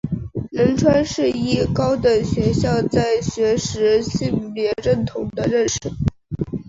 [0.51, 5.77] 仁川世一高等学校在学时性别认同的认识。